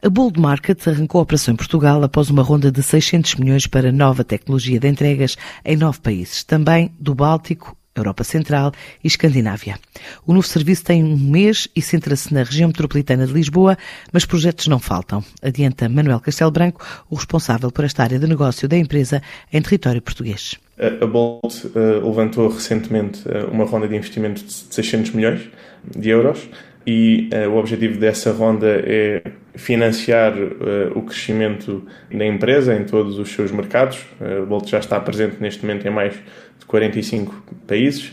[0.00, 3.90] A Bold Market arrancou a operação em Portugal após uma ronda de 600 milhões para
[3.90, 8.70] nova tecnologia de entregas em nove países, também do Báltico, Europa Central
[9.02, 9.76] e Escandinávia.
[10.24, 13.76] O novo serviço tem um mês e centra-se na região metropolitana de Lisboa,
[14.12, 15.24] mas projetos não faltam.
[15.42, 19.20] Adianta Manuel Castelo Branco, o responsável por esta área de negócio da empresa
[19.52, 20.54] em território português.
[20.78, 25.40] A Bolt uh, levantou recentemente uh, uma ronda de investimento de 600 milhões
[25.84, 26.48] de euros
[26.86, 29.22] e uh, o objetivo dessa ronda é
[29.58, 33.98] financiar uh, o crescimento da empresa em todos os seus mercados.
[34.20, 37.34] Uh, a Bolt já está presente neste momento em mais de 45
[37.66, 38.12] países,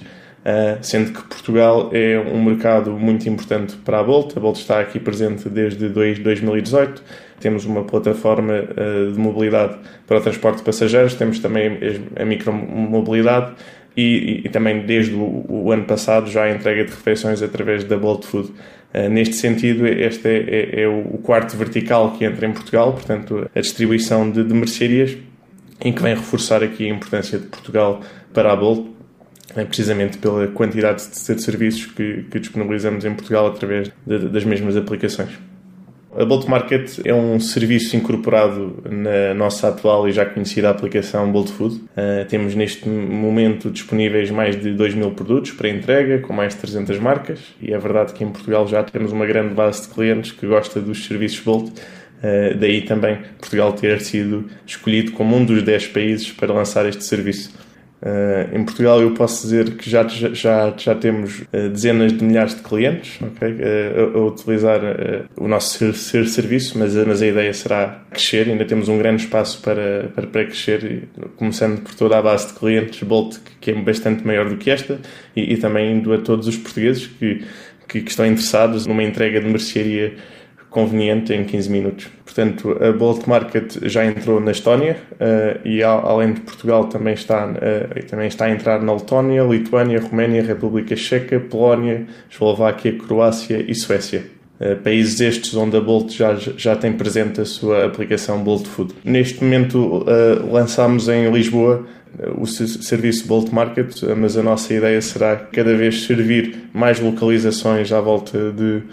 [0.84, 4.38] sendo que Portugal é um mercado muito importante para a Bolt.
[4.38, 7.02] A Bolt está aqui presente desde 2018.
[7.40, 8.54] Temos uma plataforma
[9.12, 9.76] de mobilidade
[10.06, 11.80] para o transporte de passageiros, temos também
[12.16, 13.56] a micromobilidade
[13.98, 17.98] e, e, também desde o, o, ano passado já a entrega de refeições através da
[17.98, 18.52] Bolt Food.
[18.96, 23.50] Uh, neste sentido, este é, é, é, o quarto vertical que entra em Portugal, portanto,
[23.54, 25.18] a distribuição de, de mercearias,
[25.82, 28.00] em que vem reforçar aqui a importância de Portugal
[28.34, 28.88] para a Bolt,
[29.54, 34.46] é precisamente pela quantidade de, de serviços que, que, disponibilizamos em Portugal através de, das
[34.46, 35.32] mesmas aplicações.
[36.18, 41.50] A Bolt Market é um serviço incorporado na nossa atual e já conhecida aplicação Bolt
[41.50, 41.76] Food.
[41.76, 46.62] Uh, temos neste momento disponíveis mais de 2 mil produtos para entrega, com mais de
[46.62, 50.32] 300 marcas, e é verdade que em Portugal já temos uma grande base de clientes
[50.32, 51.68] que gosta dos serviços Bolt.
[51.68, 57.04] Uh, daí também Portugal ter sido escolhido como um dos 10 países para lançar este
[57.04, 57.54] serviço.
[58.06, 62.54] Uh, em Portugal eu posso dizer que já, já, já temos uh, dezenas de milhares
[62.54, 64.80] de clientes okay, uh, a, a, utilizar
[65.36, 69.24] o nosso ser, ser, serviço, mas, mas a ideia será crescer, ainda temos um grande
[69.24, 73.74] espaço para, para, para crescer, começando por toda a base de clientes Bolt, que é
[73.74, 75.00] bastante maior do que esta,
[75.36, 77.44] e, e também indo a todos os portugueses que,
[77.88, 80.14] que, que estão interessados numa entrega de mercearia
[80.76, 82.08] conveniente em 15 minutos.
[82.26, 87.48] Portanto, a Bolt Market já entrou na Estónia uh, e além de Portugal também está,
[87.48, 93.74] uh, também está a entrar na Letónia, Lituânia, Roménia, República Checa, Polónia, Eslováquia, Croácia e
[93.74, 94.26] Suécia.
[94.60, 98.94] Uh, países estes onde a Bolt já, já tem presente a sua aplicação Bolt Food.
[99.06, 100.06] Neste momento
[100.52, 101.86] lançamos em Lisboa
[102.38, 108.00] o serviço Bolt Market, mas a nossa ideia será cada vez servir mais localizações à
[108.00, 108.84] volta de uh,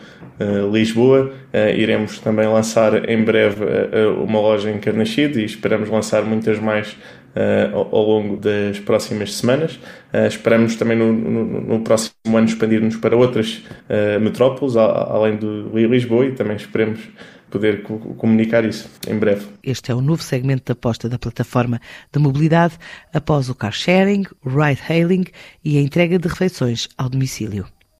[0.73, 1.33] Lisboa.
[1.53, 6.59] Uh, iremos também lançar em breve uh, uma loja em Carnaxide e esperamos lançar muitas
[6.59, 6.97] mais
[7.73, 9.81] ao, ao, longo das próximas semanas.
[10.29, 13.63] esperamos também no, no, no, próximo ano expandir-nos para outras
[14.21, 17.01] metrópoles, a, além de Lisboa, e também esperemos
[17.53, 19.47] poder comunicar isso em breve.
[19.63, 21.81] Este é o novo segmento de aposta da plataforma
[22.13, 22.75] de mobilidade
[23.13, 25.25] após o car sharing, o ride hailing
[25.63, 27.67] e a entrega de refeições ao domicílio.